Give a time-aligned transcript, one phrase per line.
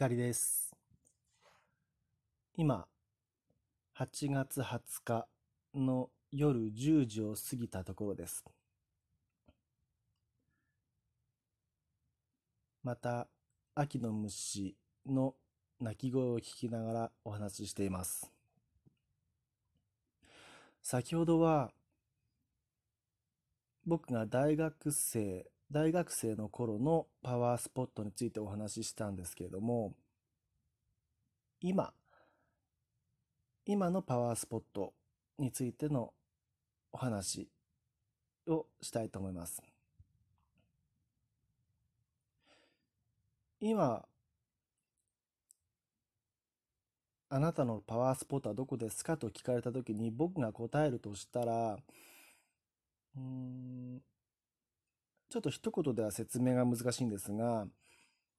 [0.00, 0.74] 光です。
[2.56, 2.86] 今、
[3.98, 5.28] 8月20日
[5.74, 8.42] の夜10時を過ぎたところです。
[12.82, 13.28] また、
[13.74, 14.74] 秋の虫
[15.04, 15.34] の
[15.78, 18.32] 鳴き声を聞きながらお話ししています。
[20.80, 21.74] 先ほどは、
[23.84, 29.94] 僕が大学生大学生の頃のパワースポットについてお話ししたんですけれども、
[31.60, 31.92] 今、
[33.64, 34.94] 今のパワースポット
[35.38, 36.12] についての
[36.90, 37.48] お話
[38.48, 39.62] をしたいと思います。
[43.60, 44.04] 今、
[47.28, 51.78] あなたのパワースポットはどこですかと聞かれたときに僕が答えるとしたら、
[53.16, 53.89] うん、
[55.30, 57.66] ちょっと一言では説明が難しいんですが、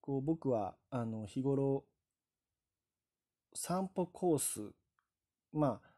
[0.00, 1.84] こう僕はあの日頃
[3.54, 4.60] 散歩コース、
[5.52, 5.88] まあ、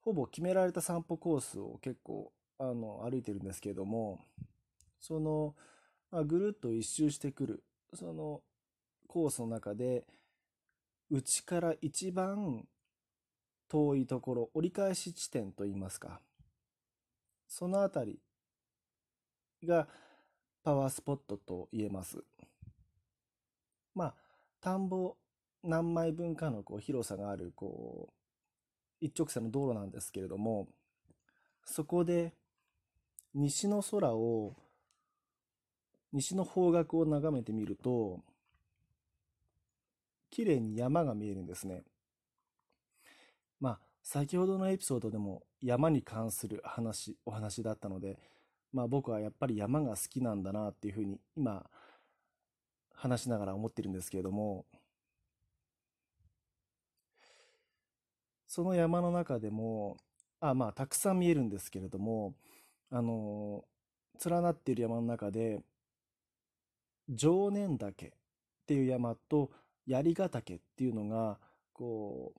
[0.00, 4.20] ほぼ決められた散歩コースを結構あの歩いてるんですけれども、
[5.00, 5.54] その、
[6.10, 8.40] まあ、ぐるっと一周してくる、その
[9.08, 10.06] コースの中で、
[11.10, 12.66] 内から一番
[13.68, 16.20] 遠いところ、折り返し地点といいますか、
[17.48, 18.20] そのあたり
[19.64, 19.88] が、
[20.64, 22.24] パワースポットと言えます。
[23.94, 24.14] まあ、
[24.62, 25.14] 田んぼ
[25.62, 30.68] 何枚分かのこう広さがあるこう一直線の道路なんですけれども、
[31.66, 32.32] そこで
[33.34, 34.54] 西の空を、
[36.12, 38.20] 西の方角を眺めてみると、
[40.30, 41.82] 綺麗に山が見えるんですね。
[43.60, 48.18] まあ、先ほどのエピソードでも山に関する話、お話だったので、
[48.74, 51.64] まあ僕はやっぱり山が好きなんだなっていうふうに今
[52.92, 54.66] 話しながら思ってるんですけれども、
[58.48, 59.96] その山の中でも、
[60.40, 62.34] あまあたくさん見えるんですけれども、
[62.90, 63.64] あの、
[64.24, 65.60] 連なっている山の中で、
[67.08, 68.10] 常念岳っ
[68.66, 69.52] ていう山と
[69.86, 71.38] 槍ヶ岳っていうのが、
[71.72, 72.32] こ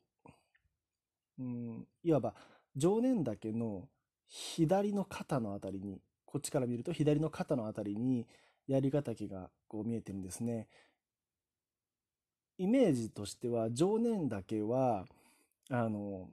[1.40, 2.34] う、うん、いわば
[2.76, 3.88] 常念岳の
[4.28, 6.02] 左の肩のあたりに
[6.36, 8.28] こっちから見ると左の肩のあたりに
[8.68, 10.68] 槍ヶ岳がこう見えてるんですね。
[12.58, 15.06] イメージとしては常念岳は
[15.70, 16.28] あの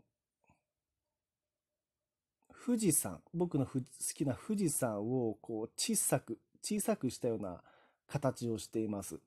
[2.66, 3.80] 富士山僕の好
[4.12, 7.62] きな富士山をこう小さく小さくしたような
[8.08, 9.20] 形をしています。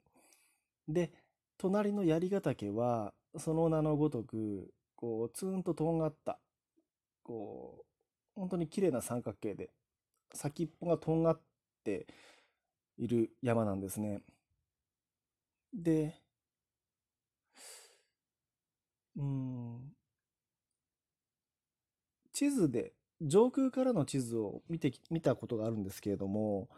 [0.90, 1.14] で
[1.58, 6.38] 隣の槍ヶ岳はその名のごとくこうツーンととんがった
[7.24, 7.86] こ
[8.36, 9.70] う本当に綺麗な三角形で
[10.36, 11.42] 先っぽがとんがっ
[11.84, 12.08] て
[12.98, 14.22] いる山なんですね。
[15.74, 16.16] で、
[19.16, 19.96] うん、
[22.34, 26.70] 地図で、上空からの地図を見て、見たことがあるんですけれども、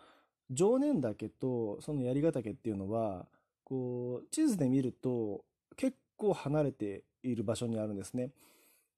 [0.51, 3.27] 常念岳とその槍ヶ岳っていうのは、
[3.63, 5.43] こう、地図で見ると
[5.75, 8.31] 結構離れている場所にあるんですね。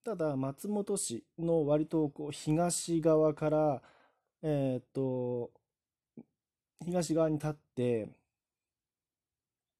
[0.03, 3.83] ただ、松本市の割とこう東側から
[4.41, 5.51] えっと、
[6.85, 8.09] 東側に立って、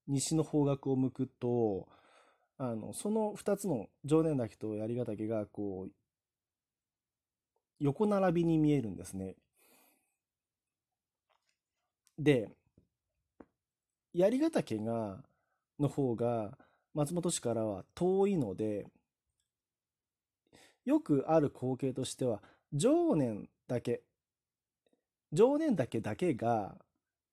[0.06, 1.88] 西の方角を向くと、
[2.58, 5.92] あの、その2つの常念岳と槍ヶ岳が、こう、
[7.78, 9.36] 横並びに見えるんですね。
[12.18, 12.50] で、
[14.12, 15.24] 槍ヶ岳が、
[15.78, 16.58] の方が、
[16.92, 18.86] 松本市からは遠いので、
[20.84, 22.42] よくある光景としては、
[22.74, 24.02] 常念岳
[25.32, 26.76] 常念岳だけが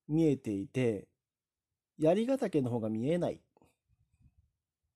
[0.08, 1.08] 見えていて、
[1.98, 3.42] 槍ヶ岳の方が見えない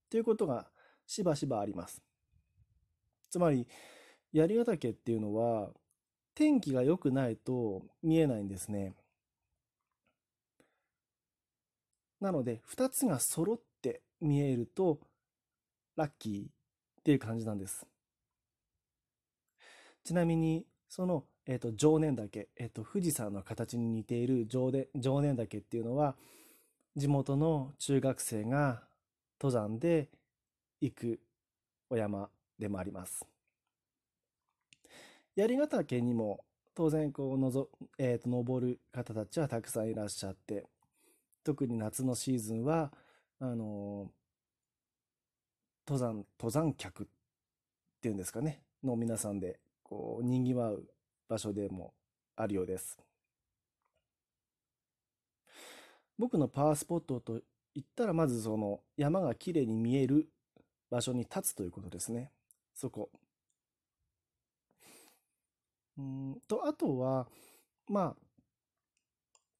[0.10, 0.68] ということが
[1.08, 2.02] しばしばあります。
[3.30, 3.68] つまり、
[4.32, 5.72] 槍ヶ岳っていうのは
[6.36, 8.94] 天気が良くないと見えないんですね。
[12.20, 15.00] なので、2つが揃って見えると
[15.96, 17.86] ラッキーっていう感じなんです。
[20.04, 26.16] ちなみに、そのえっ、ー、と、常念岳、えっ、ー、と、富士山の形に似ている常で常念岳っていうのは、
[26.96, 28.84] 地元の中学生が
[29.40, 30.10] 登山で
[30.82, 31.20] 行く
[31.90, 32.30] お山
[32.60, 33.26] でもあります。
[35.36, 36.44] 槍ヶ岳にも
[36.76, 40.66] 当然こうのぞ、えーと、登る方たちはたくさんいらっしゃって
[41.44, 42.92] 特に夏のシーズンは
[43.40, 44.12] あの
[45.88, 47.08] 登山登山客っ
[48.02, 50.86] ていうんですかねの皆さんでこうにぎわう
[51.32, 51.94] 場所でも
[52.36, 52.98] あるようです。
[56.18, 57.40] 僕のパワースポットと
[57.74, 60.28] 言ったらまずその山がきれいに見える
[60.90, 62.32] 場所に立つということですね。
[62.76, 63.10] そこ。
[65.98, 67.30] うんと、あとは、
[67.88, 68.16] まあ、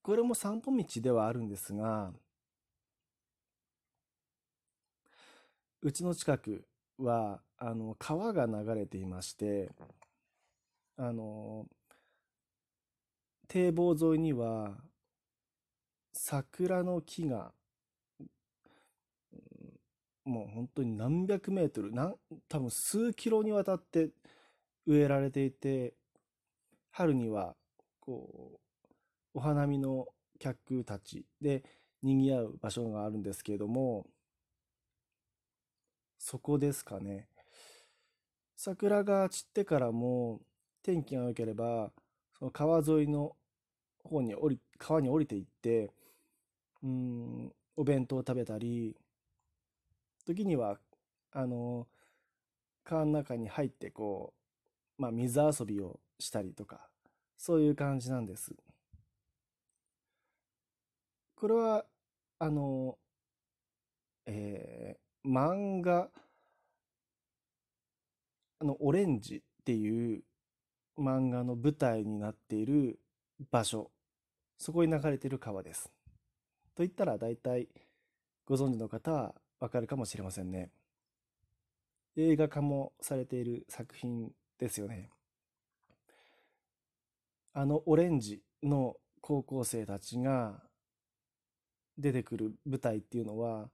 [0.02, 2.12] これも散歩道ではあるんですが、
[5.80, 6.66] うちの近く
[6.98, 9.70] は、あの、川が流れていまして、
[10.96, 11.66] あの、
[13.48, 14.76] 堤防沿いには、
[16.12, 17.52] 桜の木が
[20.24, 22.14] もう本当に何百メートル、なん
[22.48, 24.10] 多分数キロにわたって
[24.86, 25.94] 植えられていて、
[26.90, 27.56] 春には、
[28.00, 28.58] こう、
[29.34, 30.06] お花見の
[30.38, 31.64] 客たちで
[32.02, 34.06] 賑わう場所があるんですけれども、
[36.18, 37.28] そこですかね。
[38.56, 40.40] 桜が散ってからも
[40.82, 41.92] 天気が良ければ、
[42.38, 43.36] その川沿いの
[44.02, 45.92] 方に降り、川に降りていって、
[46.82, 48.96] うん、お弁当を食べたり、
[50.26, 50.78] 時には、
[51.32, 51.86] あの、
[52.84, 54.34] 川の中に入ってこ
[54.98, 56.88] う、まあ水遊びをしたりとか、
[57.36, 58.54] そういう感じなんです。
[61.36, 61.84] これは、
[62.38, 62.98] あの、
[64.26, 66.08] えー、漫画、
[68.60, 70.22] あの、オレンジっていう
[70.98, 72.98] 漫画の舞台になっている
[73.50, 73.90] 場所、
[74.58, 75.90] そこに流れている川です。
[76.74, 77.68] と言ったら大体
[78.46, 80.70] ご存知の方はわかるかもしれませんね。
[82.16, 85.10] 映画化もされている作品ですよね。
[87.54, 90.60] あのオレンジの高校生たちが
[91.98, 93.68] 出てくる舞台っていうのは、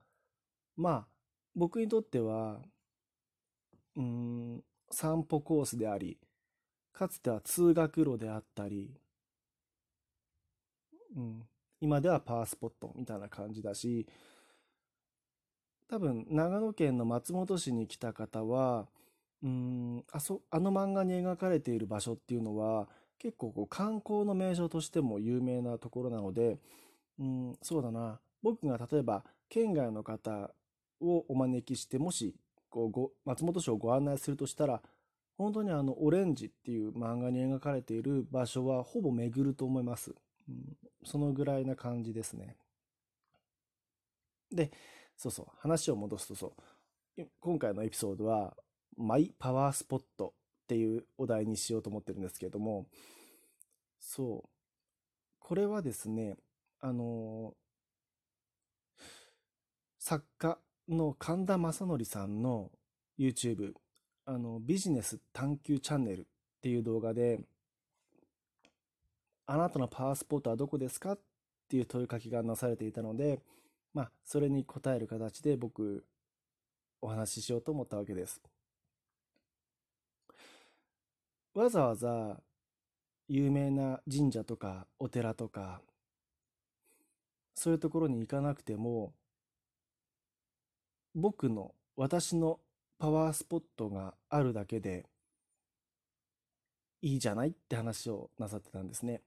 [0.77, 1.07] まあ、
[1.55, 2.61] 僕にとっては、
[3.97, 6.19] うん、散歩コースであり、
[6.93, 8.91] かつては通学路であったり、
[11.17, 11.43] うん、
[11.81, 14.07] 今ではパワースポットみたいな感じだし、
[15.89, 18.89] 多分長野県の松本市に来た方は
[19.43, 22.89] うんあそあの漫画に描かれている場所っていうのは
[23.19, 26.59] 結構こう観光の名所としても有名なところなので
[27.19, 28.21] うんそうだな。
[28.43, 30.51] 僕が例えば県外の方
[31.01, 32.35] をお招きしてもし
[32.69, 34.83] こうご松本市をご案内するとしたら
[35.39, 40.13] 本当にあのオレンジっていう漫画に描かれている場所はほぼ巡ると思います。
[40.49, 42.57] うん、そのぐらいな感じですね。
[44.51, 44.73] で、
[45.17, 46.55] そうそう、話を戻すとそ
[47.17, 48.57] う、今回のエピソードは、
[48.97, 52.87] マイパワースポットっていうお題にしようと思ってるんですけれども、
[54.01, 54.49] そう、
[55.39, 56.37] これはですね、
[56.81, 57.55] あの
[59.99, 60.59] 作家
[60.89, 62.71] の神田正則さんの
[63.19, 63.75] YouTube、
[64.31, 66.25] あの、ビジネス探求チャンネルっ
[66.61, 67.41] ていう動画で、
[69.47, 71.13] あなたのパワースポットはどこですか？
[71.13, 71.19] っ
[71.67, 73.41] ていう問いかけがなされていたので、
[73.95, 76.05] まあ、それに応える形で僕、
[77.01, 78.43] お話ししようと思ったわけです。
[81.55, 82.39] わざわざ
[83.29, 85.81] 有名な神社とかお寺とか、
[87.55, 89.15] そういうところに行かなくても、
[91.15, 92.61] 僕の、私の
[92.99, 95.07] パワースポットがあるだけで
[97.01, 99.23] いいじゃないって話をなさってたんですね。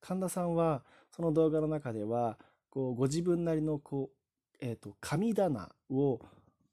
[0.00, 2.38] 神田さんはその動画の中では
[2.70, 6.20] こうご自分なりのこう、えーと、神棚を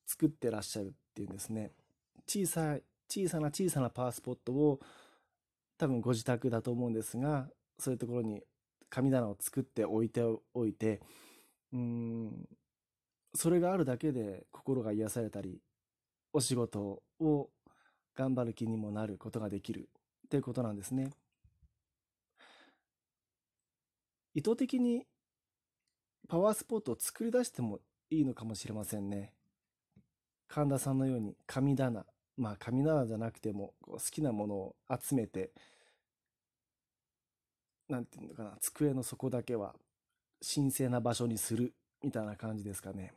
[0.05, 1.71] 作ってらっしゃるっていうんですね
[2.27, 2.77] 小さ
[3.09, 4.79] 小さな小さなパワースポットを
[5.77, 7.47] 多分ご自宅だと思うんですが
[7.79, 8.41] そういうところに
[8.89, 10.21] 神棚を作って置いて
[10.53, 11.01] おいて
[11.73, 12.47] うん
[13.33, 15.59] それがあるだけで心が癒されたり
[16.35, 17.49] お仕事を
[18.13, 19.87] 頑張る気にもなることができる
[20.25, 21.11] っていうことなんですね。
[24.33, 25.07] 意図的に
[26.27, 29.31] パワースポットを作り出してもいいのかもしれませんね。
[30.49, 35.53] 神田さんのように神棚、まあ神棚じゃなくても好きなものを集めて、
[37.87, 39.73] なんていうのかな、机の底だけは
[40.53, 41.73] 神聖な場所にする
[42.03, 43.13] みたいな感じですかね。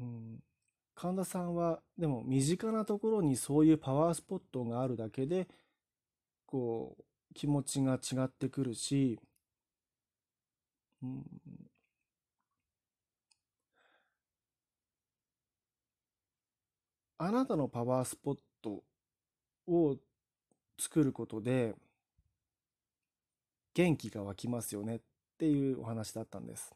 [0.00, 0.42] うん、
[0.94, 5.48] 神田さんはでも身近なところにそういうパワースポットがあるだけで
[6.46, 9.18] こう気持ちが違ってくるし、
[11.02, 11.24] うん、
[17.18, 18.84] あなたのパワースポット
[19.66, 19.96] を
[20.78, 21.74] 作ることで
[23.74, 25.00] 元気が湧きますよねっ
[25.38, 26.74] ていうお話だったんです。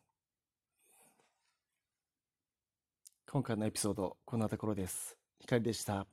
[3.30, 5.14] 今回のエピソードこんなところです。
[5.38, 6.06] 光でした。